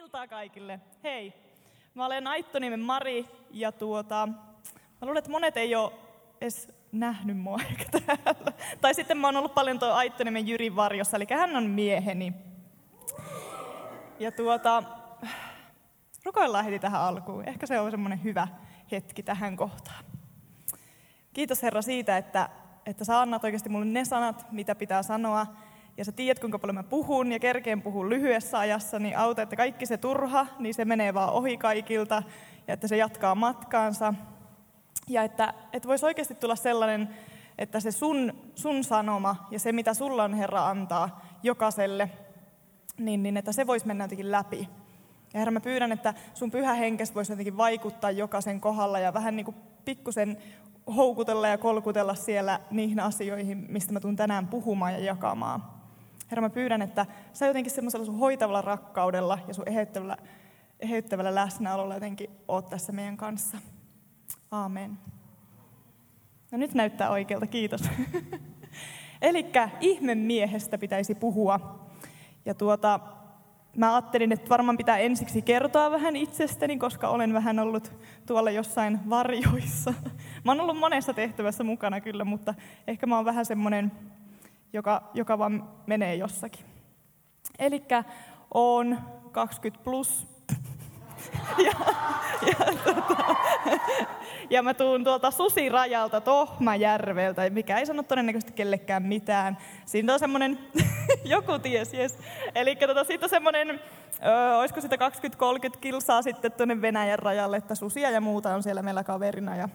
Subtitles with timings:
[0.00, 0.80] iltaa kaikille.
[1.04, 1.32] Hei,
[1.94, 4.28] mä olen Aittoniemen Mari ja tuota,
[4.72, 5.92] mä luulen, että monet ei ole
[6.40, 8.52] edes nähnyt mua ehkä täällä.
[8.80, 12.32] Tai sitten mä oon ollut paljon tuo Aittoniemen Jyrin varjossa, eli hän on mieheni.
[14.18, 14.82] Ja tuota,
[16.24, 17.48] rukoillaan heti tähän alkuun.
[17.48, 18.48] Ehkä se on semmoinen hyvä
[18.90, 20.04] hetki tähän kohtaan.
[21.32, 22.48] Kiitos Herra siitä, että,
[22.86, 25.46] että sä annat oikeasti mulle ne sanat, mitä pitää sanoa,
[26.00, 29.56] ja sä tiedät, kuinka paljon mä puhun ja kerkeen puhun lyhyessä ajassa, niin auta, että
[29.56, 32.22] kaikki se turha, niin se menee vaan ohi kaikilta
[32.68, 34.14] ja että se jatkaa matkaansa.
[35.08, 37.08] Ja että, että voisi oikeasti tulla sellainen,
[37.58, 42.10] että se sun, sun sanoma ja se, mitä sulla on Herra antaa jokaiselle,
[42.98, 44.68] niin, niin että se voisi mennä jotenkin läpi.
[45.34, 49.36] Ja Herra, mä pyydän, että sun pyhä henkes voisi jotenkin vaikuttaa jokaisen kohdalla ja vähän
[49.36, 50.36] niin kuin pikkusen
[50.96, 55.79] houkutella ja kolkutella siellä niihin asioihin, mistä mä tuun tänään puhumaan ja jakamaan.
[56.30, 60.16] Herra, mä pyydän, että sä jotenkin semmoisella sun hoitavalla rakkaudella ja sun eheyttävällä,
[60.80, 63.58] eheyttävällä läsnäololla jotenkin oot tässä meidän kanssa.
[64.50, 64.98] Aamen.
[66.50, 67.80] No nyt näyttää oikealta, kiitos.
[69.22, 69.46] Eli
[69.80, 71.86] ihmemiehestä pitäisi puhua.
[72.44, 73.00] Ja tuota,
[73.76, 77.92] mä ajattelin, että varmaan pitää ensiksi kertoa vähän itsestäni, koska olen vähän ollut
[78.26, 79.94] tuolla jossain varjoissa.
[80.44, 82.54] Mä oon ollut monessa tehtävässä mukana kyllä, mutta
[82.86, 83.92] ehkä mä oon vähän semmoinen
[84.72, 86.64] joka, joka vaan menee jossakin.
[87.58, 87.82] Eli
[88.54, 88.98] on
[89.32, 90.26] 20 plus.
[91.66, 91.72] ja,
[92.46, 93.34] ja, tota,
[94.50, 99.58] ja mä tuun tuolta Susirajalta Tohmajärveltä, mikä ei sano todennäköisesti kellekään mitään.
[99.86, 100.58] Siinä on semmoinen,
[101.24, 102.18] joku ties, yes.
[102.54, 103.80] Eli tota, siitä on semmoinen,
[104.58, 109.04] olisiko sitä 20-30 kilsaa sitten tuonne Venäjän rajalle, että susia ja muuta on siellä meillä
[109.04, 109.56] kaverina.
[109.56, 109.68] Ja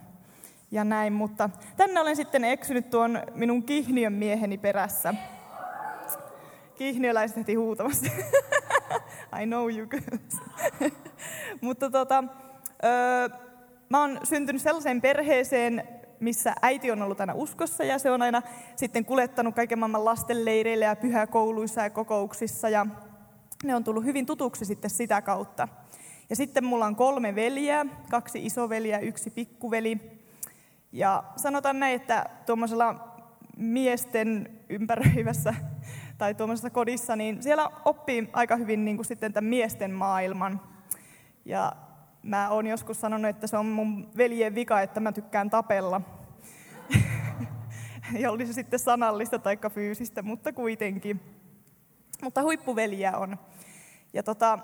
[0.75, 5.13] ja näin, mutta tänne olen sitten eksynyt tuon minun Kihniön mieheni perässä.
[6.75, 8.05] Kihniöläiset heti huutamassa.
[9.41, 10.41] I know you girls.
[11.61, 12.23] mutta tota,
[12.83, 13.29] öö,
[13.89, 15.87] mä oon syntynyt sellaiseen perheeseen,
[16.19, 18.41] missä äiti on ollut aina uskossa ja se on aina
[18.75, 22.85] sitten kulettanut kaiken maailman lastenleireille ja pyhäkouluissa ja kokouksissa ja
[23.63, 25.67] ne on tullut hyvin tutuksi sitten sitä kautta.
[26.29, 30.14] Ja sitten mulla on kolme veljeä, kaksi isoveliä, yksi pikkuveli.
[30.95, 33.17] Ja sanotaan näin, että tuommoisella
[33.57, 35.53] miesten ympäröivässä
[36.17, 40.61] tai tuommoisessa kodissa, niin siellä oppii aika hyvin niin kuin sitten tämän miesten maailman.
[41.45, 41.71] Ja
[42.23, 46.01] mä oon joskus sanonut, että se on mun veljen vika, että mä tykkään tapella.
[48.19, 51.19] ja oli se sitten sanallista tai fyysistä, mutta kuitenkin.
[52.21, 53.37] Mutta huippuveliä on.
[54.13, 54.59] Ja tota,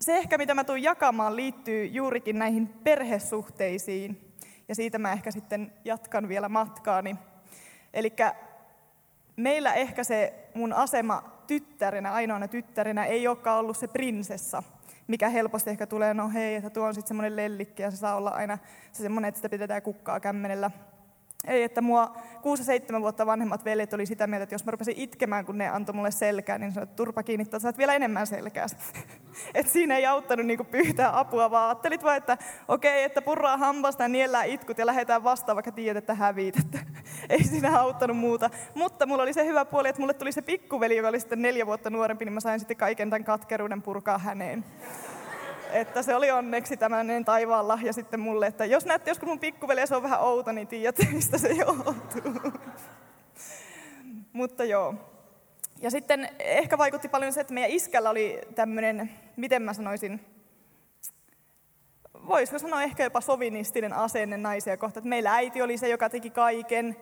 [0.00, 4.25] se ehkä, mitä mä tuun jakamaan, liittyy juurikin näihin perhesuhteisiin
[4.68, 7.16] ja siitä mä ehkä sitten jatkan vielä matkaani.
[7.94, 8.12] Eli
[9.36, 14.62] meillä ehkä se mun asema tyttärenä, ainoana tyttärenä, ei olekaan ollut se prinsessa,
[15.06, 18.16] mikä helposti ehkä tulee, no hei, että tuo on sitten semmoinen lellikki ja se saa
[18.16, 18.58] olla aina
[18.92, 20.70] se semmoinen, että sitä pidetään kukkaa kämmenellä
[21.46, 22.16] ei, että mua
[22.96, 25.94] 6-7 vuotta vanhemmat veljet oli sitä mieltä, että jos mä rupesin itkemään, kun ne antoi
[25.94, 28.66] mulle selkää, niin sanoin, että turpa kiinni, että saat vielä enemmän selkää.
[29.54, 33.56] Et siinä ei auttanut niinku pyytää apua, vaan ajattelit vaan, että okei, okay, että purraa
[33.56, 36.58] hampasta ja niellään itkut ja lähdetään vastaan, vaikka tiedät, että häviit.
[36.58, 36.78] Että
[37.28, 38.50] ei siinä auttanut muuta.
[38.74, 41.66] Mutta mulla oli se hyvä puoli, että mulle tuli se pikkuveli, joka oli sitten neljä
[41.66, 44.64] vuotta nuorempi, niin mä sain sitten kaiken tämän katkeruuden purkaa häneen
[45.72, 49.86] että se oli onneksi tämmöinen taivaan lahja sitten mulle, että jos näette joskus mun pikkuveli
[49.86, 52.52] se on vähän outo, niin tiedätte, mistä se johtuu.
[54.32, 54.94] Mutta joo.
[55.80, 60.20] Ja sitten ehkä vaikutti paljon se, että meidän iskällä oli tämmöinen, miten mä sanoisin,
[62.28, 66.30] voisiko sanoa ehkä jopa sovinistinen asenne naisia kohtaan, että meillä äiti oli se, joka teki
[66.30, 66.96] kaiken.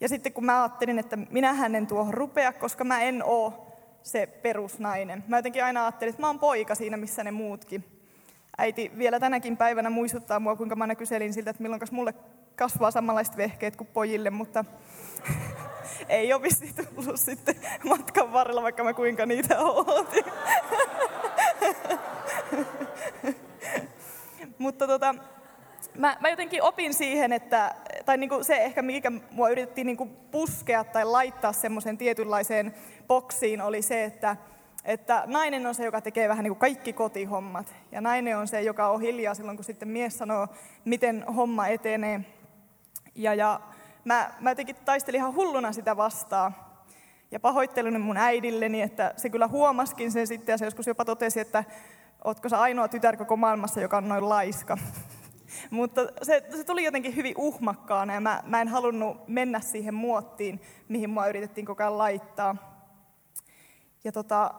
[0.00, 3.66] Ja sitten kun mä ajattelin, että minä en tuohon rupea, koska mä en oo
[4.02, 5.24] se perusnainen.
[5.28, 7.99] Mä jotenkin aina ajattelin, että mä oon poika siinä, missä ne muutkin.
[8.58, 12.14] Äiti vielä tänäkin päivänä muistuttaa mua, kuinka mä aina kyselin siltä, että milloin mulle
[12.56, 14.64] kasvaa samanlaiset vehkeet kuin pojille, mutta
[16.08, 20.24] ei ole vissi tullut sitten matkan varrella, vaikka mä kuinka niitä ootin.
[24.58, 25.14] mutta tota,
[25.94, 30.84] mä, mä jotenkin opin siihen, että, tai niinku se ehkä mikä mua yritettiin niinku puskea
[30.84, 32.74] tai laittaa semmoisen tietynlaiseen
[33.08, 34.36] boksiin oli se, että
[34.84, 37.74] että nainen on se, joka tekee vähän niin kuin kaikki kotihommat.
[37.92, 40.48] Ja nainen on se, joka on hiljaa silloin, kun sitten mies sanoo,
[40.84, 42.20] miten homma etenee.
[43.14, 43.60] Ja, ja
[44.04, 46.54] mä, mä jotenkin taistelin ihan hulluna sitä vastaan.
[47.30, 51.40] Ja pahoittelin mun äidilleni, että se kyllä huomaskin sen sitten, ja se joskus jopa totesi,
[51.40, 51.64] että
[52.24, 54.78] ootko sä ainoa tytär koko maailmassa, joka on noin laiska.
[55.70, 60.60] Mutta se, se tuli jotenkin hyvin uhmakkaana, ja mä, mä en halunnut mennä siihen muottiin,
[60.88, 62.56] mihin mua yritettiin koko ajan laittaa.
[64.04, 64.54] Ja tota,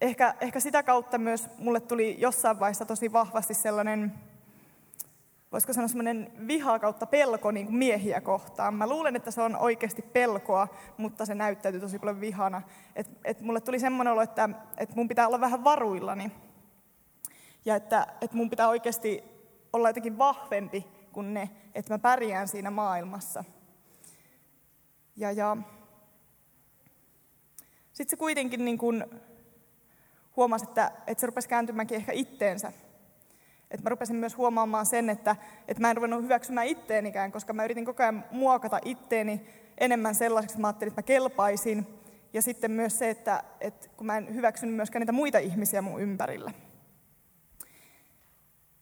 [0.00, 4.14] ehkä, ehkä sitä kautta myös mulle tuli jossain vaiheessa tosi vahvasti sellainen,
[5.52, 8.74] voisiko sanoa sellainen viha kautta pelko niin kuin miehiä kohtaan.
[8.74, 12.62] Mä luulen, että se on oikeasti pelkoa, mutta se näyttäytyy tosi paljon vihana.
[12.96, 16.32] Et, et mulle tuli semmoinen olo, että, että mun pitää olla vähän varuillani.
[17.64, 19.24] Ja että, että mun pitää oikeasti
[19.72, 23.44] olla jotenkin vahvempi kuin ne, että mä pärjään siinä maailmassa.
[25.16, 25.56] Ja, ja
[27.92, 29.04] sitten se kuitenkin niin kuin
[30.38, 32.72] huomasi, että, että se rupesi kääntymäänkin ehkä itteensä.
[33.70, 35.36] Että mä rupesin myös huomaamaan sen, että,
[35.68, 39.46] että mä en ruvennut hyväksymään itteenikään, koska mä yritin koko ajan muokata itteeni
[39.78, 41.86] enemmän sellaiseksi, että mä ajattelin, että mä kelpaisin.
[42.32, 46.00] Ja sitten myös se, että, että kun mä en hyväksynyt myöskään niitä muita ihmisiä mun
[46.00, 46.52] ympärillä.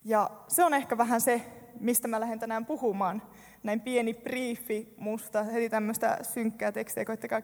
[0.05, 1.43] Ja se on ehkä vähän se,
[1.81, 3.23] mistä mä lähden tänään puhumaan.
[3.63, 7.41] Näin pieni briefi musta, heti tämmöistä synkkää tekstiä, koittakaa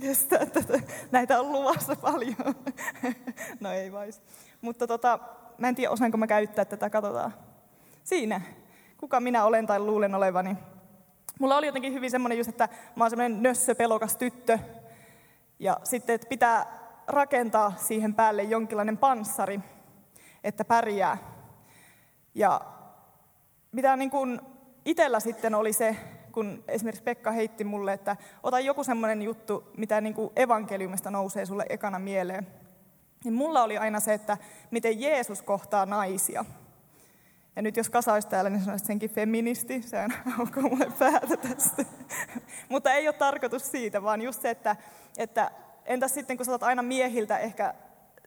[0.00, 0.60] kestää, että
[1.10, 2.54] näitä on luvassa paljon.
[3.60, 4.22] no ei vais.
[4.60, 5.18] Mutta tota,
[5.58, 7.34] mä en tiedä, osaanko mä käyttää tätä, katsotaan.
[8.04, 8.40] Siinä,
[8.98, 10.56] kuka minä olen tai luulen olevani.
[11.40, 14.58] Mulla oli jotenkin hyvin semmoinen just, että mä oon semmoinen nössö, pelokas tyttö.
[15.58, 16.66] Ja sitten, että pitää
[17.06, 19.60] rakentaa siihen päälle jonkinlainen panssari,
[20.44, 21.18] että pärjää.
[22.34, 22.60] Ja
[23.76, 24.40] mitä niin kuin
[24.84, 25.96] itsellä sitten oli se,
[26.32, 31.46] kun esimerkiksi Pekka heitti mulle, että ota joku semmoinen juttu, mitä niin kuin evankeliumista nousee
[31.46, 32.46] sulle ekana mieleen.
[33.24, 34.38] Niin mulla oli aina se, että
[34.70, 36.44] miten Jeesus kohtaa naisia.
[37.56, 41.36] Ja nyt jos Kasa olisi täällä, niin sanoisin senkin feministi, se on onko mulle päätä
[41.36, 41.84] tästä.
[42.68, 44.76] Mutta ei ole tarkoitus siitä, vaan just se, että,
[45.18, 45.50] että
[45.84, 47.74] entäs sitten kun sä aina miehiltä ehkä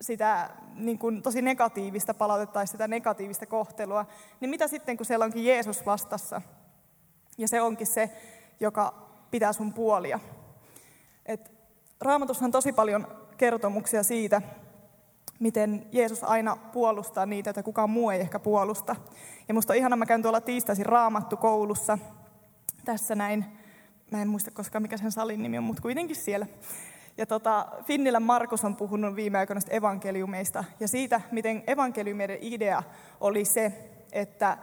[0.01, 4.05] sitä niin kuin tosi negatiivista palautetta tai sitä negatiivista kohtelua,
[4.39, 6.41] niin mitä sitten, kun siellä onkin Jeesus vastassa?
[7.37, 8.09] Ja se onkin se,
[8.59, 10.19] joka pitää sun puolia.
[11.25, 11.51] Et
[12.01, 13.07] Raamatushan on tosi paljon
[13.37, 14.41] kertomuksia siitä,
[15.39, 18.95] miten Jeesus aina puolustaa niitä, että kukaan muu ei ehkä puolusta.
[19.47, 21.97] Ja musta on ihana, mä käyn tuolla tiistaisin raamattu koulussa,
[22.85, 23.45] tässä näin,
[24.11, 26.47] mä en muista koskaan mikä sen salin nimi on, mutta kuitenkin siellä.
[27.19, 32.83] Ja tota, Finnilän Markus on puhunut viime aikoina evankeliumeista ja siitä, miten evankeliumien idea
[33.21, 34.57] oli se, että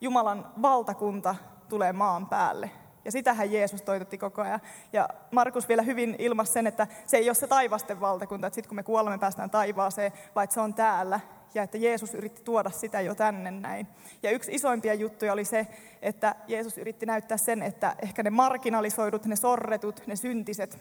[0.00, 1.34] Jumalan valtakunta
[1.68, 2.70] tulee maan päälle.
[3.04, 4.60] Ja sitähän Jeesus toitotti koko ajan.
[4.92, 8.68] Ja Markus vielä hyvin ilmaisi sen, että se ei ole se taivasten valtakunta, että sitten
[8.68, 11.20] kun me kuolemme, päästään taivaaseen, vaan että se on täällä.
[11.54, 13.86] Ja että Jeesus yritti tuoda sitä jo tänne näin.
[14.22, 15.66] Ja yksi isoimpia juttuja oli se,
[16.02, 20.78] että Jeesus yritti näyttää sen, että ehkä ne marginalisoidut, ne sorretut, ne syntiset,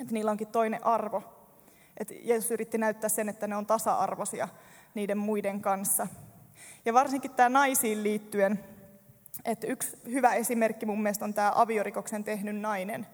[0.00, 1.22] että niillä onkin toinen arvo.
[1.96, 4.48] Että Jeesus yritti näyttää sen, että ne on tasa-arvoisia
[4.94, 6.06] niiden muiden kanssa.
[6.84, 8.64] Ja varsinkin tämä naisiin liittyen,
[9.44, 13.06] että yksi hyvä esimerkki mun mielestä on tämä aviorikoksen tehnyt nainen.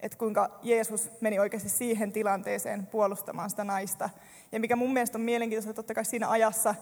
[0.00, 4.10] Että kuinka Jeesus meni oikeasti siihen tilanteeseen puolustamaan sitä naista.
[4.52, 6.74] Ja mikä mun mielestä on mielenkiintoista, totta kai siinä ajassa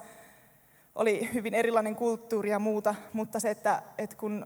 [0.95, 4.45] oli hyvin erilainen kulttuuri ja muuta, mutta se, että, että kun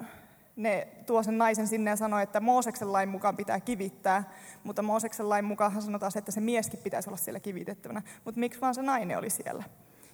[0.56, 4.32] ne tuo sen naisen sinne ja sanoi, että Mooseksen lain mukaan pitää kivittää,
[4.64, 8.02] mutta Mooseksen lain mukaan sanotaan se, että se mieskin pitäisi olla siellä kivitettävänä.
[8.24, 9.64] Mutta miksi vaan se nainen oli siellä?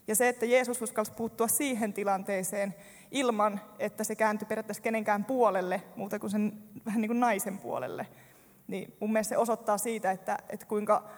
[0.09, 2.75] Ja se, että Jeesus uskalsi puuttua siihen tilanteeseen
[3.11, 8.06] ilman, että se kääntyi periaatteessa kenenkään puolelle, muuta kuin sen vähän niin kuin naisen puolelle,
[8.69, 11.09] niin mun mielestä se osoittaa siitä, että, että kuinka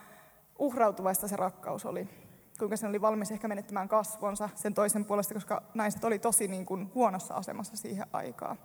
[0.58, 2.08] uhrautuvaista se rakkaus oli.
[2.58, 6.66] Kuinka se oli valmis ehkä menettämään kasvonsa sen toisen puolesta, koska naiset oli tosi niin
[6.66, 8.58] kuin huonossa asemassa siihen aikaan.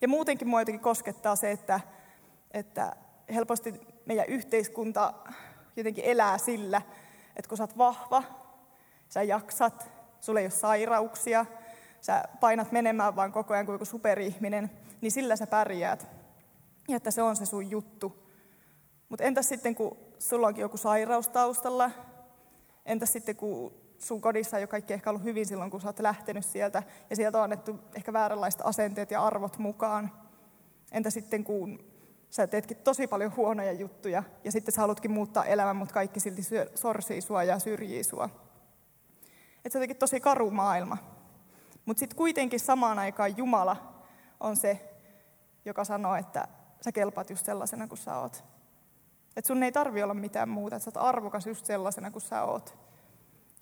[0.00, 1.80] Ja muutenkin mua jotenkin koskettaa se, että,
[2.50, 2.96] että
[3.34, 5.14] helposti meidän yhteiskunta
[5.76, 6.82] jotenkin elää sillä,
[7.36, 8.22] että kun sä oot vahva,
[9.08, 11.46] sä jaksat, sulla ei ole sairauksia,
[12.00, 16.08] sä painat menemään vaan koko ajan kuin joku superihminen, niin sillä sä pärjäät.
[16.88, 18.30] Ja että se on se sun juttu.
[19.08, 21.90] Mutta entäs sitten, kun sulla onkin joku sairaus taustalla?
[22.86, 25.98] Entäs sitten, kun sun kodissa ei ole kaikki ehkä ollut hyvin silloin, kun sä oot
[25.98, 30.10] lähtenyt sieltä, ja sieltä on annettu ehkä vääränlaiset asenteet ja arvot mukaan.
[30.92, 31.84] Entä sitten, kun
[32.30, 36.42] sä teetkin tosi paljon huonoja juttuja, ja sitten sä haluatkin muuttaa elämän, mutta kaikki silti
[36.74, 38.28] sorsii sua ja syrjii sua.
[39.64, 40.96] Et se on jotenkin tosi karu maailma.
[41.86, 44.04] Mutta sitten kuitenkin samaan aikaan Jumala
[44.40, 44.94] on se,
[45.64, 46.48] joka sanoo, että
[46.80, 48.44] sä kelpaat just sellaisena kuin sä oot.
[49.36, 52.42] Että sun ei tarvi olla mitään muuta, että sä oot arvokas just sellaisena kuin sä
[52.42, 52.85] oot.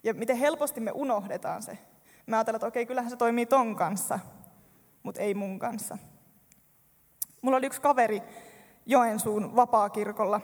[0.05, 1.77] Ja miten helposti me unohdetaan se.
[2.25, 4.19] Me ajatellaan, että okei, kyllähän se toimii ton kanssa,
[5.03, 5.97] mutta ei mun kanssa.
[7.41, 8.21] Mulla oli yksi kaveri
[8.85, 10.41] Joensuun vapaakirkolla,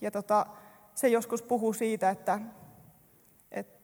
[0.00, 0.46] ja tota,
[0.94, 2.40] se joskus puhuu siitä, että,
[3.50, 3.78] että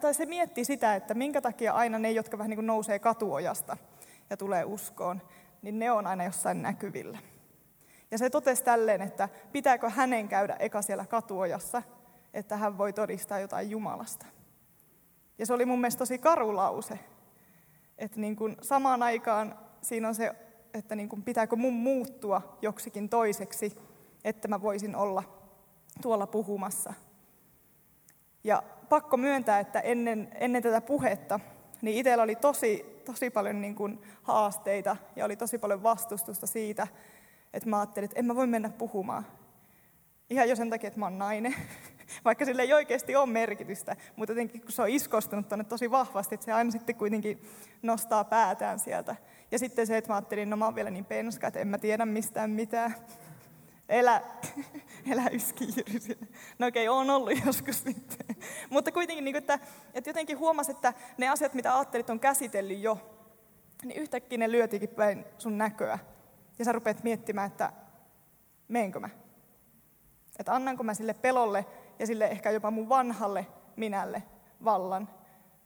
[0.00, 3.76] tai se miettii sitä, että minkä takia aina ne, jotka vähän niin kuin nousee katuojasta
[4.30, 5.22] ja tulee uskoon,
[5.62, 7.18] niin ne on aina jossain näkyvillä.
[8.10, 11.82] Ja se totesi tälleen, että pitääkö hänen käydä eka siellä katuojassa,
[12.34, 14.37] että hän voi todistaa jotain Jumalasta.
[15.38, 16.98] Ja se oli mun mielestä tosi karu lause.
[17.98, 20.34] Että niin kuin samaan aikaan siinä on se,
[20.74, 23.78] että niin kuin pitääkö mun muuttua joksikin toiseksi,
[24.24, 25.22] että mä voisin olla
[26.02, 26.94] tuolla puhumassa.
[28.44, 31.40] Ja pakko myöntää, että ennen, ennen tätä puhetta,
[31.82, 36.86] niin itsellä oli tosi, tosi paljon niin kuin haasteita ja oli tosi paljon vastustusta siitä,
[37.52, 39.26] että mä ajattelin, että en mä voi mennä puhumaan.
[40.30, 41.54] Ihan jo sen takia, että mä oon nainen,
[42.24, 46.34] vaikka sille ei oikeasti ole merkitystä, mutta jotenkin kun se on iskostunut tuonne tosi vahvasti,
[46.34, 47.42] että se aina sitten kuitenkin
[47.82, 49.16] nostaa päätään sieltä.
[49.50, 51.78] Ja sitten se, että mä ajattelin, no mä oon vielä niin penska, että en mä
[51.78, 52.94] tiedä mistään mitään.
[53.88, 54.22] Elä,
[55.12, 55.84] elä yskiiri.
[56.58, 58.36] No okei, okay, on ollut joskus sitten.
[58.70, 59.58] Mutta kuitenkin, niin kuin, että,
[59.94, 62.98] että jotenkin huomasi, että ne asiat, mitä ajattelit on käsitellyt jo,
[63.82, 65.98] niin yhtäkkiä ne lyötikin päin sun näköä.
[66.58, 67.72] Ja sä rupeat miettimään, että
[68.68, 69.08] meenkö mä?
[70.38, 71.66] Että annanko mä sille pelolle
[71.98, 74.22] ja sille ehkä jopa mun vanhalle minälle
[74.64, 75.08] vallan,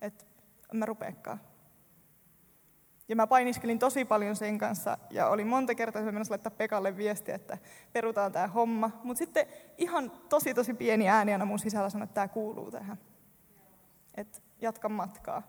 [0.00, 0.24] että
[0.72, 1.40] mä rupeekaan.
[3.08, 7.34] Ja mä painiskelin tosi paljon sen kanssa ja oli monta kertaa menossa laittaa Pekalle viestiä,
[7.34, 7.58] että
[7.92, 8.90] perutaan tämä homma.
[9.02, 9.46] Mutta sitten
[9.78, 12.98] ihan tosi tosi pieni ääni aina mun sisällä sanoi, että tämä kuuluu tähän.
[14.14, 15.42] Että jatka matkaa.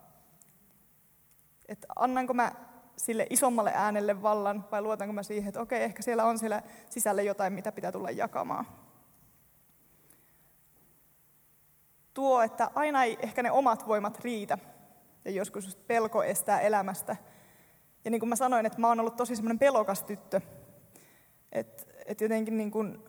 [1.68, 2.52] Että annanko mä
[2.98, 7.22] sille isommalle äänelle vallan vai luotanko mä siihen, että okei, ehkä siellä on siellä sisällä
[7.22, 8.66] jotain, mitä pitää tulla jakamaan.
[12.14, 14.58] Tuo, että aina ei ehkä ne omat voimat riitä
[15.26, 17.16] ja joskus pelko estää elämästä.
[18.06, 20.42] Ja niin kuin mä sanoin, että mä oon ollut tosi semmoinen pelokas tyttö.
[21.52, 23.00] Että et jotenkin niin kuin,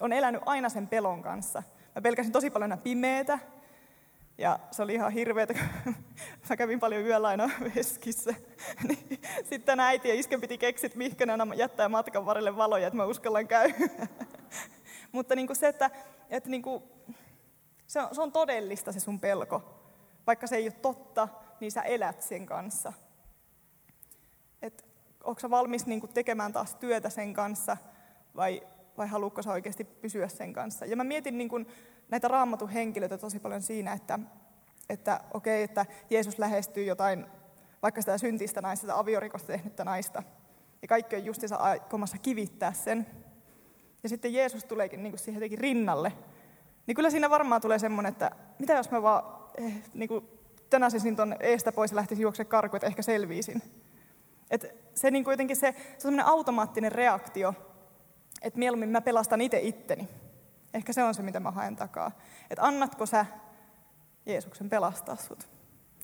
[0.00, 1.62] on elänyt aina sen pelon kanssa.
[1.94, 3.38] Mä pelkäsin tosi paljon pimeätä,
[4.38, 5.94] ja se oli ihan hirveetä, kun
[6.50, 8.34] mä kävin paljon yöllä aina veskissä.
[8.88, 13.04] Niin sitten äiti ja isken piti keksit, mihinkä ne jättää matkan varrelle valoja, että mä
[13.04, 13.74] uskallan käydä.
[15.12, 15.90] Mutta niin kuin se, että,
[16.30, 16.82] että niin kuin,
[17.88, 19.62] se, on, se on todellista se sun pelko.
[20.26, 21.28] Vaikka se ei ole totta,
[21.60, 22.92] niin sä elät sen kanssa.
[24.62, 24.84] Et,
[25.24, 27.76] onko sä valmis niin tekemään taas työtä sen kanssa
[28.36, 28.62] vai,
[28.98, 30.86] vai haluatko sä oikeasti pysyä sen kanssa?
[30.86, 31.66] Ja mä mietin niin kuin,
[32.08, 34.18] näitä raamatun henkilöitä tosi paljon siinä, että,
[34.88, 37.26] että okei, okay, että Jeesus lähestyy jotain,
[37.82, 40.22] vaikka sitä syntistä naista, sitä aviorikosta tehnyttä naista,
[40.82, 43.06] ja kaikki on justiinsa aikomassa kivittää sen.
[44.02, 46.12] Ja sitten Jeesus tuleekin niin siihen jotenkin rinnalle.
[46.88, 49.22] Niin kyllä siinä varmaan tulee semmoinen, että mitä jos mä vaan
[49.58, 50.28] eh, niin kuin
[50.70, 53.62] tönäsisin tuonne eestä pois ja lähtisin juoksemaan karkuun, että ehkä selviisin.
[54.50, 57.54] Et se niin kuin jotenkin se, se on semmoinen automaattinen reaktio,
[58.42, 60.08] että mieluummin mä pelastan itse itteni.
[60.74, 62.10] Ehkä se on se, mitä mä haen takaa.
[62.50, 63.26] Että annatko sä
[64.26, 65.48] Jeesuksen pelastaa sut?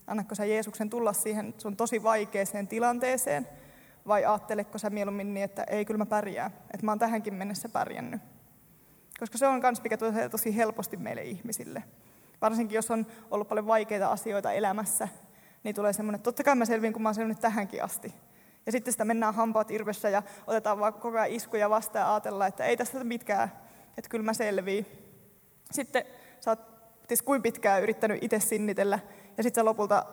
[0.07, 3.47] Annatko sä Jeesuksen tulla siihen sun tosi vaikeeseen tilanteeseen?
[4.07, 6.51] Vai ajatteleko sä mieluummin niin, että ei, kyllä mä pärjään.
[6.73, 8.34] Että mä oon tähänkin mennessä pärjännyt.
[9.19, 11.83] Koska se on myös, mikä tulee tosi helposti meille ihmisille.
[12.41, 15.07] Varsinkin jos on ollut paljon vaikeita asioita elämässä,
[15.63, 18.13] niin tulee semmoinen, että totta kai mä selviin, kun mä oon selvinnyt tähänkin asti.
[18.65, 22.47] Ja sitten sitä mennään hampaat irvessä ja otetaan vaan koko ajan iskuja vastaan ja ajatellaan,
[22.47, 23.51] että ei tästä mitkään
[23.97, 24.85] että kyllä mä selviin.
[25.71, 26.05] Sitten
[26.39, 26.59] sä oot
[27.07, 28.99] tis kuin pitkään yrittänyt itse sinnitellä,
[29.37, 30.05] ja sitten sä lopulta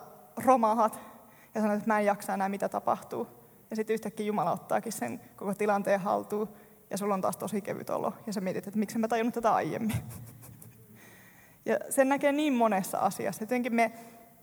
[0.45, 1.01] romahat
[1.55, 3.27] ja sanot, että mä en jaksa enää, mitä tapahtuu.
[3.71, 6.49] Ja sitten yhtäkkiä Jumala ottaakin sen koko tilanteen haltuun,
[6.93, 9.55] ja sulla on taas tosi kevyt olo, ja sä mietit, että miksi mä tajunnut tätä
[9.55, 9.97] aiemmin.
[11.65, 13.43] Ja sen näkee niin monessa asiassa.
[13.43, 13.93] Jotenkin me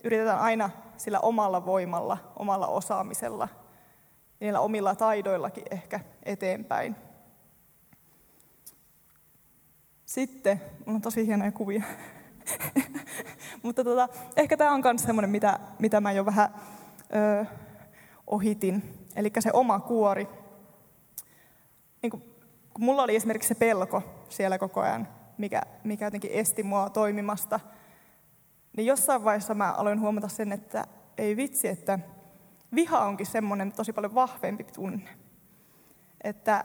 [0.04, 3.48] yritetään aina sillä omalla voimalla, omalla osaamisella,
[4.40, 6.96] niillä omilla taidoillakin ehkä eteenpäin.
[10.04, 11.82] Sitten, mulla on tosi hienoja kuvia.
[13.62, 16.54] Mutta tota, ehkä tämä on myös semmoinen, mitä, mitä mä jo vähän
[17.14, 17.46] ö,
[18.26, 19.06] ohitin.
[19.16, 20.28] Eli se oma kuori.
[22.02, 22.39] Niin
[22.74, 25.08] kun mulla oli esimerkiksi se pelko siellä koko ajan,
[25.38, 27.60] mikä, mikä jotenkin esti mua toimimasta,
[28.76, 30.86] niin jossain vaiheessa mä aloin huomata sen, että
[31.18, 31.98] ei vitsi, että
[32.74, 35.08] viha onkin semmoinen tosi paljon vahvempi tunne.
[36.24, 36.64] Että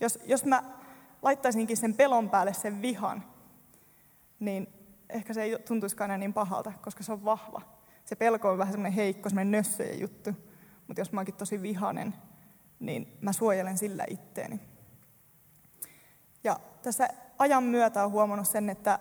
[0.00, 0.62] jos, jos mä
[1.22, 3.24] laittaisinkin sen pelon päälle sen vihan,
[4.40, 4.68] niin
[5.08, 7.60] ehkä se ei tuntuisikaan enää niin pahalta, koska se on vahva.
[8.04, 10.30] Se pelko on vähän semmoinen heikko, semmoinen nössöjen juttu.
[10.86, 12.14] Mutta jos mä oonkin tosi vihanen,
[12.86, 14.60] niin mä suojelen sillä itteeni.
[16.44, 18.98] Ja tässä ajan myötä on huomannut sen, että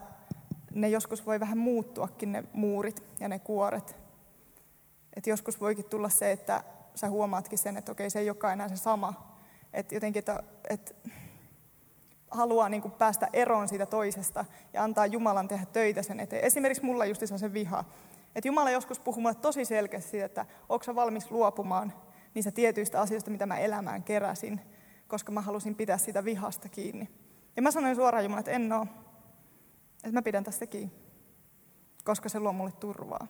[0.73, 3.95] ne joskus voi vähän muuttuakin ne muurit ja ne kuoret.
[5.15, 6.63] Et joskus voikin tulla se, että
[6.95, 9.37] sä huomaatkin sen, että okei, se ei olekaan enää se sama.
[9.73, 10.93] Että jotenkin, että, että
[12.31, 16.43] haluaa niin kuin päästä eroon siitä toisesta ja antaa Jumalan tehdä töitä sen eteen.
[16.43, 17.83] Esimerkiksi mulla justissa se viha.
[18.35, 21.93] Että Jumala joskus puhuu mulle tosi selkeästi siitä, että onko valmis luopumaan
[22.33, 24.61] niistä tietyistä asioista, mitä mä elämään keräsin,
[25.07, 27.09] koska mä halusin pitää sitä vihasta kiinni.
[27.55, 28.87] Ja mä sanoin suoraan Jumala, että en oo.
[29.95, 30.93] Että mä pidän tästä kiinni.
[32.03, 33.27] Koska se luo mulle turvaa.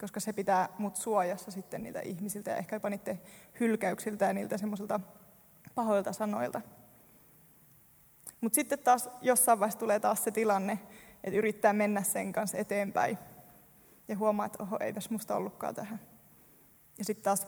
[0.00, 3.20] Koska se pitää mut suojassa sitten niiltä ihmisiltä ja ehkä jopa niiden
[3.60, 5.00] hylkäyksiltä ja niiltä semmoisilta
[5.74, 6.60] pahoilta sanoilta.
[8.40, 10.78] Mutta sitten taas jossain vaiheessa tulee taas se tilanne,
[11.24, 13.18] että yrittää mennä sen kanssa eteenpäin.
[14.08, 16.00] Ja huomaa, että oho, ei tässä musta ollutkaan tähän.
[16.98, 17.46] Ja sitten taas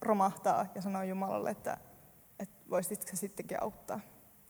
[0.00, 1.78] romahtaa ja sanoo Jumalalle, että,
[2.38, 4.00] että voisitko sittenkin auttaa.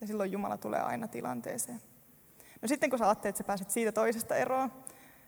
[0.00, 1.82] Ja silloin Jumala tulee aina tilanteeseen.
[2.62, 4.72] No sitten kun sä ajattelet, että sä pääset siitä toisesta eroon,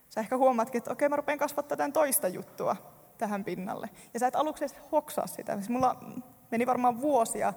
[0.08, 2.76] sä ehkä huomaatkin, että okei, mä rupean kasvattaa tämän toista juttua
[3.18, 3.90] tähän pinnalle.
[4.14, 5.54] Ja sä et aluksi edes hoksaa sitä.
[5.54, 6.04] Siis mulla
[6.50, 7.54] meni varmaan vuosia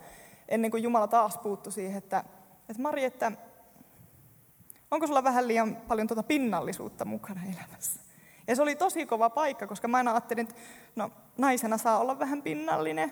[0.47, 2.23] ennen kuin Jumala taas puuttui siihen, että,
[2.69, 3.31] että Mari, että
[4.91, 8.00] onko sulla vähän liian paljon tuota pinnallisuutta mukana elämässä?
[8.51, 10.61] Ja se oli tosi kova paikka, koska mä ajattelin, että
[10.95, 13.11] no, naisena saa olla vähän pinnallinen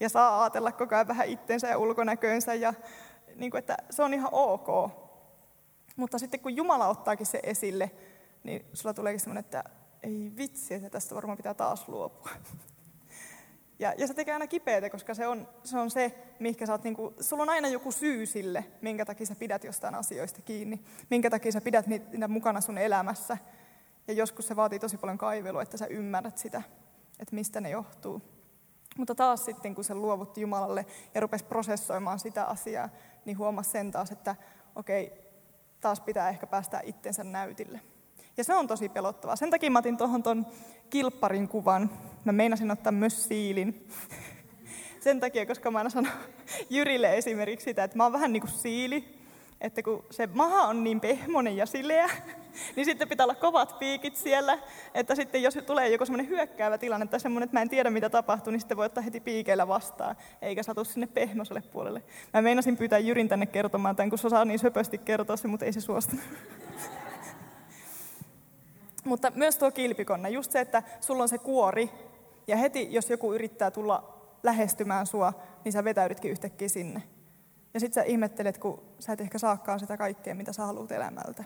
[0.00, 2.74] ja saa ajatella koko ajan vähän itsensä ja ulkonäköönsä ja
[3.34, 4.90] niin kuin, että se on ihan ok.
[5.96, 7.90] Mutta sitten kun Jumala ottaakin se esille,
[8.44, 9.64] niin sulla tuleekin semmoinen, että
[10.02, 12.30] ei vitsi, että tästä varmaan pitää taas luopua.
[13.80, 16.84] Ja, ja se tekee aina kipeätä, koska se on se, on se mihinkä sä oot,
[16.84, 20.80] niin kuin, sulla on aina joku syy sille, minkä takia sä pidät jostain asioista kiinni,
[21.10, 23.38] minkä takia sä pidät niitä mukana sun elämässä.
[24.08, 26.62] Ja joskus se vaatii tosi paljon kaivelua, että sä ymmärrät sitä,
[27.20, 28.22] että mistä ne johtuu.
[28.98, 32.88] Mutta taas sitten, kun se luovutti Jumalalle ja rupesi prosessoimaan sitä asiaa,
[33.24, 34.36] niin huomasi sen taas, että
[34.76, 35.12] okei,
[35.80, 37.80] taas pitää ehkä päästä itsensä näytille.
[38.36, 39.36] Ja se on tosi pelottavaa.
[39.36, 40.46] Sen takia mä otin tuohon ton
[40.90, 41.90] kilpparin kuvan.
[42.24, 43.88] Mä meinasin ottaa myös siilin.
[45.04, 46.12] Sen takia, koska mä aina sanon
[46.70, 49.17] Jyrille esimerkiksi sitä, että mä oon vähän niin kuin siili,
[49.60, 52.10] että kun se maha on niin pehmonen ja sileä,
[52.76, 54.58] niin sitten pitää olla kovat piikit siellä,
[54.94, 58.10] että sitten jos tulee joku semmoinen hyökkäävä tilanne tai semmoinen, että mä en tiedä mitä
[58.10, 62.02] tapahtuu, niin sitten voi ottaa heti piikeillä vastaan, eikä satu sinne pehmoselle puolelle.
[62.34, 65.66] Mä meinasin pyytää Jyrin tänne kertomaan tämän, kun se osaa niin söpösti kertoa se, mutta
[65.66, 66.24] ei se suostunut.
[69.04, 71.90] Mutta myös tuo kilpikonna, just se, että sulla on se kuori,
[72.46, 75.32] ja heti jos joku yrittää tulla lähestymään sua,
[75.64, 77.02] niin sä vetäydytkin yhtäkkiä sinne.
[77.78, 81.44] Ja sitten sä ihmettelet, kun sä et ehkä saakaan sitä kaikkea, mitä sä haluat elämältä.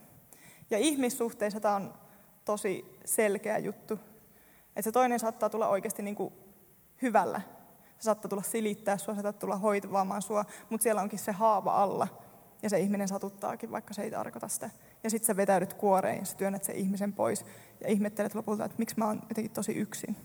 [0.71, 1.95] Ja ihmissuhteissa tämä on
[2.45, 3.95] tosi selkeä juttu.
[4.66, 6.35] Että se toinen saattaa tulla oikeasti niin kuin
[7.03, 7.40] hyvällä.
[7.99, 12.09] Se saattaa tulla silittää sua, saattaa tulla hoitavaamaan sua, mutta siellä onkin se haava alla.
[12.62, 14.71] Ja se ihminen satuttaakin, vaikka se ei tarkoita sitä.
[15.05, 17.45] Ja sitten sä vetäydyt kuoreen ja sä työnnät sen ihmisen pois
[17.81, 20.16] ja ihmettelet lopulta, että miksi mä oon jotenkin tosi yksin.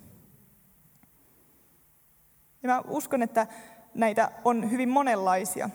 [2.63, 3.47] Ja mä uskon, että
[3.93, 5.69] näitä on hyvin monenlaisia,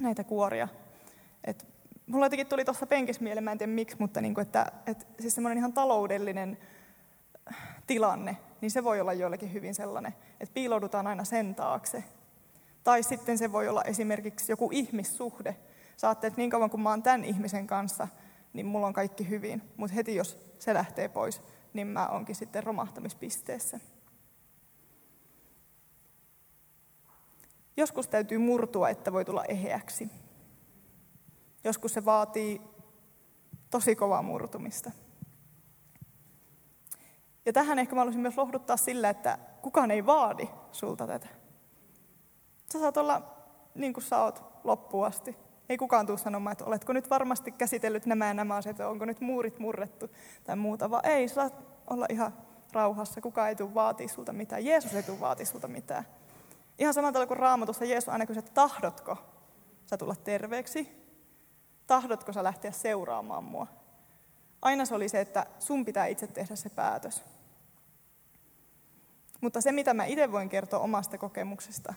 [0.00, 0.68] näitä kuoria.
[1.44, 1.66] Et
[2.06, 5.04] mulla jotenkin tuli tuossa penkissä mieleen, mä en tiedä miksi, mutta niin kuin, että, että
[5.20, 6.58] siis semmoinen ihan taloudellinen
[7.86, 12.04] tilanne, niin se voi olla joillekin hyvin sellainen, että piiloudutaan aina sen taakse.
[12.84, 15.56] Tai sitten se voi olla esimerkiksi joku ihmissuhde.
[15.96, 18.08] Saatte, että niin kauan kuin mä oon tämän ihmisen kanssa,
[18.52, 19.62] niin mulla on kaikki hyvin.
[19.76, 23.80] Mutta heti jos se lähtee pois, niin mä onkin sitten romahtamispisteessä.
[27.76, 30.10] Joskus täytyy murtua, että voi tulla eheäksi.
[31.64, 32.60] Joskus se vaatii
[33.70, 34.90] tosi kovaa murtumista.
[37.46, 41.28] Ja tähän ehkä mä haluaisin myös lohduttaa sillä, että kukaan ei vaadi sulta tätä.
[42.72, 43.22] Sä saat olla
[43.74, 45.36] niin kuin sä oot loppuun asti.
[45.68, 49.20] Ei kukaan tule sanomaan, että oletko nyt varmasti käsitellyt nämä ja nämä asiat, onko nyt
[49.20, 50.10] muurit murrettu
[50.44, 51.54] tai muuta, vaan ei, sä saat
[51.90, 52.34] olla ihan
[52.72, 53.20] rauhassa.
[53.20, 54.64] Kukaan ei tule vaatia sulta mitään.
[54.64, 56.04] Jeesus ei tule vaatia sulta mitään.
[56.78, 59.16] Ihan samalla tavalla kuin raamatussa Jeesus aina kysyi, että tahdotko
[59.86, 61.04] sä tulla terveeksi?
[61.86, 63.66] Tahdotko sä lähteä seuraamaan mua?
[64.62, 67.24] Aina se oli se, että sun pitää itse tehdä se päätös.
[69.40, 71.94] Mutta se, mitä mä itse voin kertoa omasta kokemuksesta,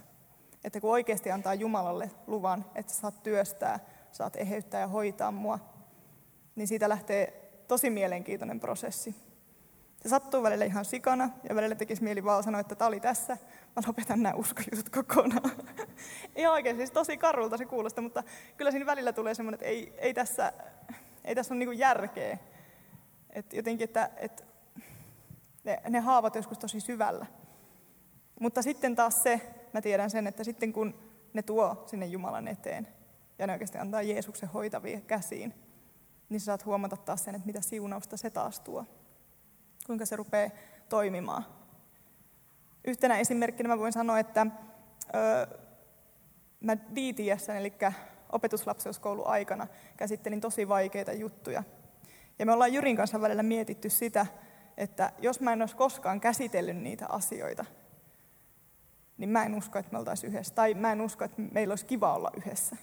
[0.63, 3.79] että kun oikeasti antaa Jumalalle luvan, että sä saat työstää,
[4.11, 5.59] saat eheyttää ja hoitaa mua,
[6.55, 9.15] niin siitä lähtee tosi mielenkiintoinen prosessi.
[10.07, 13.37] Se sattuu välillä ihan sikana ja välillä tekisi mieli vaan sanoa, että tämä oli tässä,
[13.75, 15.51] mä lopetan nämä uskojutut kokonaan.
[16.35, 18.23] Ihan oikein, siis tosi karulta se kuulostaa, mutta
[18.57, 20.53] kyllä siinä välillä tulee semmoinen, että ei, ei tässä,
[21.23, 22.37] ei tässä ole niin järkeä.
[23.29, 24.43] Et jotenkin, että, että
[25.63, 27.25] ne, ne haavat joskus tosi syvällä.
[28.39, 29.41] Mutta sitten taas se,
[29.73, 32.87] mä tiedän sen, että sitten kun ne tuo sinne Jumalan eteen
[33.39, 35.53] ja ne oikeasti antaa Jeesuksen hoitavia käsiin,
[36.29, 38.85] niin sä saat huomata taas sen, että mitä siunausta se taas tuo.
[39.87, 40.49] Kuinka se rupeaa
[40.89, 41.45] toimimaan.
[42.87, 44.47] Yhtenä esimerkkinä mä voin sanoa, että
[45.15, 45.57] öö,
[46.59, 47.73] mä DTS, eli
[48.31, 51.63] opetuslapseuskoulu aikana, käsittelin tosi vaikeita juttuja.
[52.39, 54.25] Ja me ollaan Jyrin kanssa välillä mietitty sitä,
[54.77, 57.65] että jos mä en olisi koskaan käsitellyt niitä asioita,
[59.17, 60.55] niin mä en usko, että me oltaisiin yhdessä.
[60.55, 62.75] Tai mä en usko, että meillä olisi kiva olla yhdessä.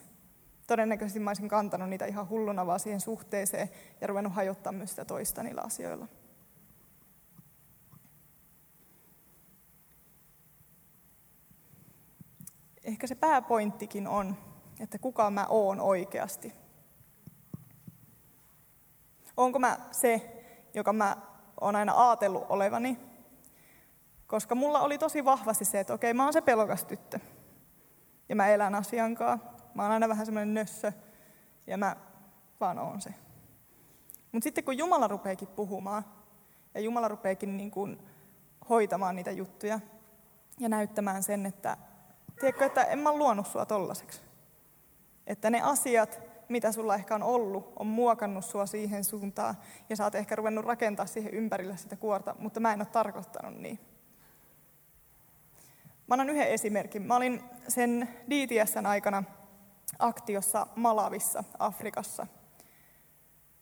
[0.67, 5.05] Todennäköisesti mä olisin kantanut niitä ihan hulluna vaan siihen suhteeseen ja ruvennut hajottaa myös sitä
[5.05, 6.09] toista niillä asioilla.
[12.85, 14.37] Ehkä se pääpointtikin on,
[14.81, 16.55] että kuka mä oon oikeasti.
[19.37, 20.45] Onko mä se,
[20.75, 21.17] joka mä
[21.61, 22.99] oon aina ajatellut olevani?
[24.27, 27.19] Koska mulla oli tosi vahvasti se, että okei, mä oon se pelokas tyttö.
[28.29, 29.43] Ja mä elän asiankaan.
[29.75, 30.93] Mä oon aina vähän semmoinen nössö.
[31.67, 31.97] Ja mä
[32.61, 33.15] vaan oon se.
[34.33, 36.05] Mutta sitten kun Jumala rupeekin puhumaan,
[36.75, 37.99] ja Jumala rupeekin niin kuin
[38.69, 39.81] hoitamaan niitä juttuja,
[40.61, 41.77] ja näyttämään sen, että,
[42.41, 44.21] tiedätkö, että en mä luonut sua tollaseksi.
[45.27, 49.55] Että ne asiat, mitä sulla ehkä on ollut, on muokannut sua siihen suuntaan,
[49.89, 53.55] ja sä oot ehkä ruvennut rakentaa siihen ympärille sitä kuorta, mutta mä en ole tarkoittanut
[53.55, 53.79] niin.
[56.07, 57.03] Mä annan yhden esimerkin.
[57.03, 59.25] Mä olin sen DTSn aikana
[59.99, 62.27] aktiossa Malavissa, Afrikassa.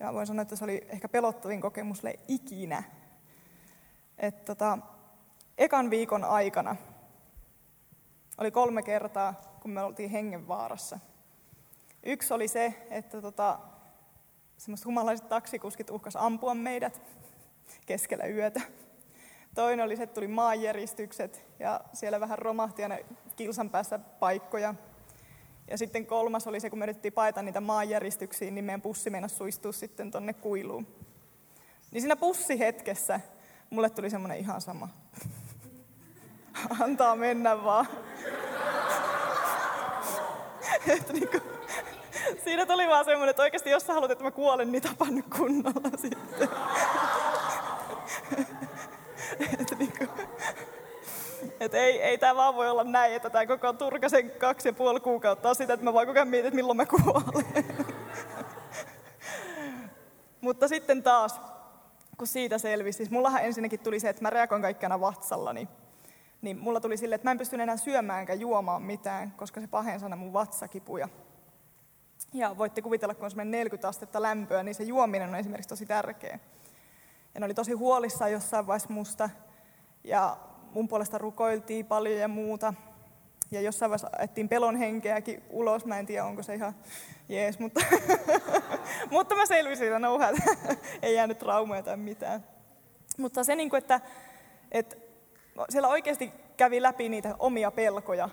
[0.01, 2.83] Ja voin sanoa, että se oli ehkä pelottavin kokemus ikinä.
[4.19, 4.79] Et tota,
[5.59, 6.77] ekan viikon aikana
[8.39, 10.99] oli kolme kertaa, kun me oltiin hengenvaarassa.
[12.03, 13.59] Yksi oli se, että tota,
[14.57, 17.01] semmoiset humalaiset taksikuskit uhkas ampua meidät
[17.87, 18.61] keskellä yötä.
[19.55, 22.99] Toinen oli se, että tuli maanjäristykset ja siellä vähän romahti aina
[23.37, 24.75] kilsan päässä paikkoja.
[25.71, 29.35] Ja sitten kolmas oli se, kun me yritettiin paeta niitä maanjäristyksiä, niin meidän pussi meinasi
[29.35, 30.87] suistua sitten tonne kuiluun.
[31.91, 33.21] Niin siinä pussihetkessä
[33.71, 34.89] mulle tuli semmoinen ihan sama.
[36.81, 37.89] Antaa mennä vaan.
[40.97, 41.43] että niin kuin,
[42.45, 45.27] siinä tuli vaan semmoinen, että oikeasti jos sä haluat, että mä kuolen, niin tapan nyt
[45.37, 46.49] kunnolla sitten.
[49.61, 50.11] että niin kuin,
[51.61, 55.01] et ei, ei tämä vaan voi olla näin, että tämä koko Turkasen kaksi ja puoli
[55.01, 57.65] kuukautta on sitä, että mä vaan koko ajan mietin, että milloin mä kuolen.
[60.41, 61.41] Mutta sitten taas,
[62.19, 65.69] kun siitä selvisi, siis mullahan ensinnäkin tuli se, että mä reagoin kaikkiana vatsallani.
[66.43, 69.67] Niin mulla tuli sille, että mä en pysty enää syömään enkä juomaan mitään, koska se
[69.67, 71.09] pahensi aina mun vatsakipuja.
[72.33, 75.87] Ja voitte kuvitella, kun on semmoinen 40 astetta lämpöä, niin se juominen on esimerkiksi tosi
[75.87, 76.39] tärkeä.
[77.35, 79.31] Ja ne oli tosi huolissaan jossain vaiheessa musta.
[80.05, 80.37] Ja
[80.73, 82.75] mun puolesta rukoiltiin paljon ja muuta.
[83.51, 85.85] Ja jossain vaiheessa ajettiin pelon henkeäkin ulos.
[85.85, 86.75] Mä en tiedä, onko se ihan
[87.29, 87.81] jees, mutta,
[89.11, 90.35] mutta mä selvisin siitä nouhat.
[91.03, 92.45] Ei jäänyt traumaa tai mitään.
[93.19, 94.01] Mutta se, niin että,
[94.71, 94.97] että
[95.69, 98.29] siellä oikeasti kävi läpi niitä omia pelkoja.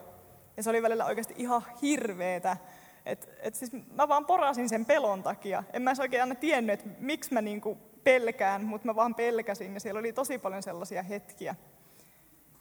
[0.58, 2.58] Ja se oli välillä oikeasti ihan hirveetä.
[3.05, 5.63] Et, et siis mä vaan porasin sen pelon takia.
[5.73, 9.73] En mä oikein aina tiennyt, että miksi mä niinku pelkään, mutta mä vaan pelkäsin.
[9.73, 11.55] Ja siellä oli tosi paljon sellaisia hetkiä.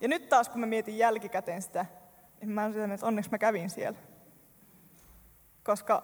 [0.01, 1.87] Ja nyt taas, kun mä mietin jälkikäteen sitä,
[2.41, 3.99] niin mä olen että onneksi mä kävin siellä.
[5.65, 6.03] Koska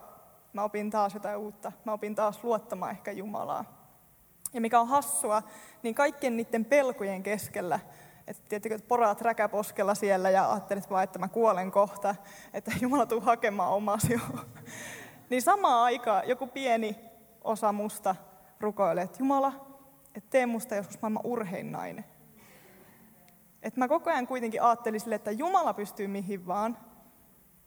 [0.52, 1.72] mä opin taas jotain uutta.
[1.84, 3.84] Mä opin taas luottamaan ehkä Jumalaa.
[4.52, 5.42] Ja mikä on hassua,
[5.82, 7.80] niin kaikkien niiden pelkojen keskellä,
[8.26, 12.14] että tiettikö, poraat räkäposkella siellä ja ajattelet vaan, että mä kuolen kohta,
[12.52, 14.20] että Jumala tuu hakemaan omasi
[15.30, 16.96] niin samaan aikaan joku pieni
[17.44, 18.16] osa musta
[18.60, 19.52] rukoilee, että Jumala,
[20.14, 22.04] että tee musta joskus maailman urhein nainen.
[23.62, 26.78] Että mä koko ajan kuitenkin ajattelin sille, että Jumala pystyy mihin vaan,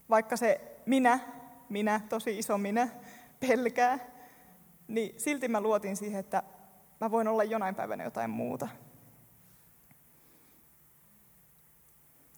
[0.09, 1.19] vaikka se minä,
[1.69, 2.89] minä, tosi iso minä,
[3.39, 3.99] pelkää,
[4.87, 6.43] niin silti mä luotin siihen, että
[7.01, 8.67] mä voin olla jonain päivänä jotain muuta.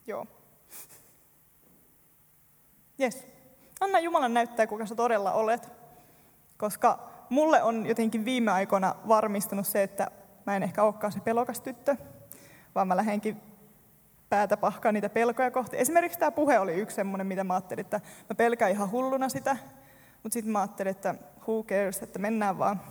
[0.09, 0.27] Joo.
[2.97, 3.27] Jes.
[3.79, 5.69] Anna Jumalan näyttää, kuka sä todella olet.
[6.57, 10.11] Koska mulle on jotenkin viime aikoina varmistunut se, että
[10.45, 11.95] mä en ehkä olekaan se pelokas tyttö,
[12.75, 13.41] vaan mä lähdenkin
[14.29, 15.77] päätä pahkaa niitä pelkoja kohti.
[15.77, 19.57] Esimerkiksi tämä puhe oli yksi semmoinen, mitä mä ajattelin, että mä pelkään ihan hulluna sitä,
[20.23, 21.15] mutta sitten mä ajattelin, että
[21.47, 22.81] who cares, että mennään vaan.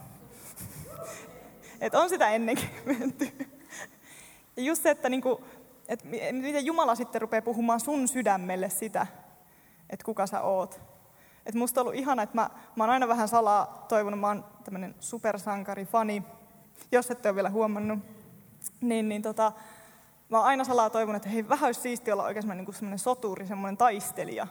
[1.81, 3.33] että on sitä ennenkin menty.
[4.57, 5.45] ja just se, että, niinku,
[5.89, 9.07] että miten Jumala sitten rupeaa puhumaan sun sydämelle sitä,
[9.91, 10.81] että kuka sä oot.
[11.47, 14.45] Et musta on ollut ihana, että mä, mä oon aina vähän salaa toivonut, mä oon
[14.65, 16.23] tämmöinen supersankari-fani,
[16.93, 17.99] jos ette ole vielä huomannut.
[18.81, 19.53] Niin, niin tota,
[20.29, 22.99] mä oon aina salaa toivonut, että hei, vähän olisi siistiä olla oikein semmoinen, niin semmoinen
[22.99, 24.47] soturi, semmoinen taistelija.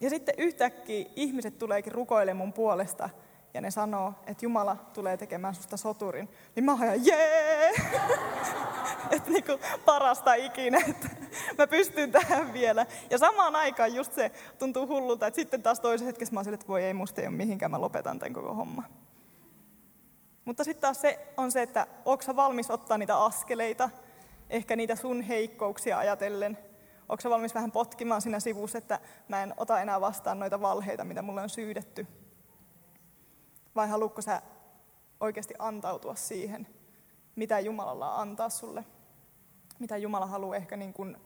[0.00, 3.10] Ja sitten yhtäkkiä ihmiset tuleekin rukoilemaan mun puolesta,
[3.54, 6.28] ja ne sanoo, että Jumala tulee tekemään susta soturin.
[6.56, 7.72] Niin mä oon jee!
[9.10, 11.08] että niinku parasta ikinä, että
[11.58, 12.86] mä pystyn tähän vielä.
[13.10, 16.68] Ja samaan aikaan just se tuntuu hullulta, että sitten taas toisessa hetkessä mä oon että
[16.68, 18.82] voi ei, musta ei ole mihinkään, mä lopetan tämän koko homma.
[20.44, 23.90] Mutta sitten taas se on se, että onko valmis ottaa niitä askeleita,
[24.50, 26.58] ehkä niitä sun heikkouksia ajatellen?
[27.08, 31.04] Onko sä valmis vähän potkimaan siinä sivussa, että mä en ota enää vastaan noita valheita,
[31.04, 32.06] mitä mulle on syydetty?
[33.76, 34.42] Vai haluatko sä
[35.20, 36.66] oikeasti antautua siihen,
[37.36, 38.84] mitä Jumalalla on antaa sulle?
[39.78, 41.16] Mitä Jumala haluaa ehkä niin kuin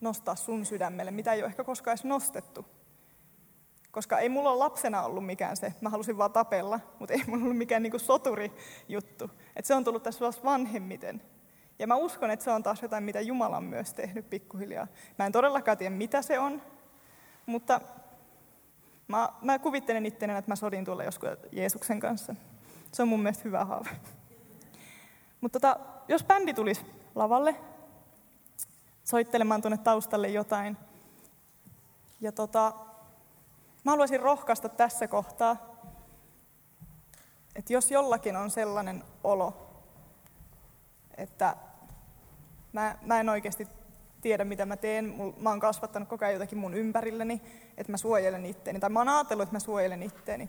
[0.00, 2.64] nostaa sun sydämelle, mitä ei ole ehkä koskaan edes nostettu.
[3.90, 7.42] Koska ei mulla ole lapsena ollut mikään se, mä halusin vaan tapella, mutta ei mulla
[7.42, 8.52] ollut mikään niin soturi
[8.88, 9.30] juttu.
[9.56, 11.22] Et se on tullut tässä vasta vanhemmiten.
[11.78, 14.86] Ja mä uskon, että se on taas jotain, mitä Jumala on myös tehnyt pikkuhiljaa.
[15.18, 16.62] Mä en todellakaan tiedä, mitä se on,
[17.46, 17.80] mutta
[19.08, 22.34] mä, mä kuvittelen ittenen, että mä sodin tuolla joskus Jeesuksen kanssa.
[22.92, 23.90] Se on mun mielestä hyvä haave.
[25.40, 27.56] Mutta tota, jos bändi tulisi lavalle
[29.04, 30.76] soittelemaan tuonne taustalle jotain,
[32.20, 32.72] ja tota,
[33.84, 35.56] mä haluaisin rohkaista tässä kohtaa,
[37.56, 39.70] että jos jollakin on sellainen olo,
[41.16, 41.56] että
[42.72, 43.68] mä, mä en oikeasti
[44.20, 45.14] tiedä, mitä mä teen.
[45.38, 47.42] Mä oon kasvattanut koko ajan jotakin mun ympärilleni,
[47.76, 48.80] että mä suojelen itteeni.
[48.80, 50.48] Tai mä oon ajatellut, että mä suojelen itteeni.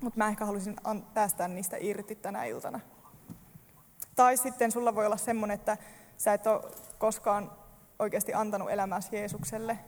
[0.00, 0.76] Mutta mä ehkä haluaisin
[1.14, 2.80] päästää niistä irti tänä iltana.
[4.18, 5.76] Tai sitten sulla voi olla semmoinen, että
[6.16, 6.60] sä et ole
[6.98, 7.52] koskaan
[7.98, 9.78] oikeasti antanut elämäsi Jeesukselle.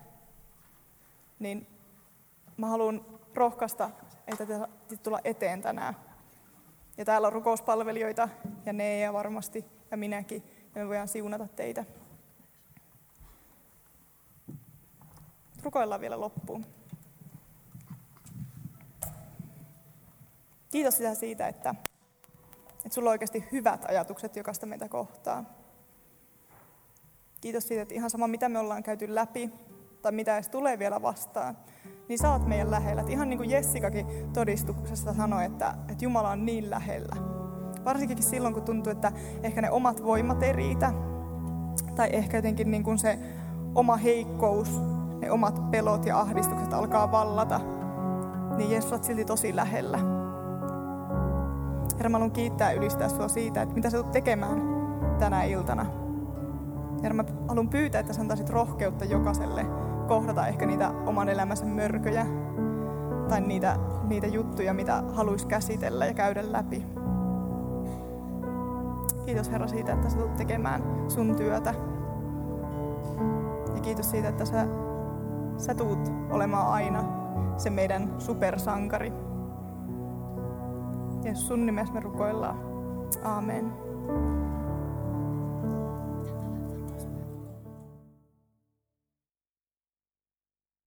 [1.38, 1.66] Niin
[2.56, 3.90] mä haluan rohkaista,
[4.26, 5.96] että te tulla eteen tänään.
[6.96, 8.28] Ja täällä on rukouspalvelijoita
[8.66, 10.42] ja ne varmasti ja minäkin,
[10.74, 11.84] ja me voidaan siunata teitä.
[15.62, 16.66] Rukoillaan vielä loppuun.
[20.70, 21.74] Kiitos sitä siitä, että,
[22.84, 25.44] että sulla on oikeasti hyvät ajatukset jokaista meitä kohtaa.
[27.40, 29.50] Kiitos siitä, että ihan sama mitä me ollaan käyty läpi,
[30.02, 31.56] tai mitä edes tulee vielä vastaan,
[32.08, 33.00] niin oot meidän lähellä.
[33.00, 37.16] Että ihan niin kuin Jessikakin todistuksessa sanoi, että, että Jumala on niin lähellä.
[37.84, 39.12] Varsinkin silloin, kun tuntuu, että
[39.42, 40.92] ehkä ne omat voimat ei riitä.
[41.96, 43.18] Tai ehkä jotenkin niin kuin se
[43.74, 44.80] oma heikkous,
[45.20, 47.60] ne omat pelot ja ahdistukset alkaa vallata.
[48.56, 50.19] Niin Jeesus on silti tosi lähellä.
[52.00, 54.62] Herra, mä haluan kiittää ja ylistää sua siitä, että mitä sä tulet tekemään
[55.18, 55.86] tänä iltana.
[57.02, 59.66] Herra, mä haluan pyytää, että sä antaisit rohkeutta jokaiselle
[60.08, 62.26] kohdata ehkä niitä oman elämänsä mörköjä
[63.28, 63.76] tai niitä,
[64.08, 66.86] niitä juttuja, mitä haluaisi käsitellä ja käydä läpi.
[69.26, 71.74] Kiitos Herra siitä, että sä tulet tekemään sun työtä.
[73.74, 74.66] Ja kiitos siitä, että sä,
[75.56, 77.04] sä tuut olemaan aina
[77.56, 79.29] se meidän supersankari.
[81.24, 82.58] Ja sun nimessä me rukoillaan.
[83.24, 83.72] Amen.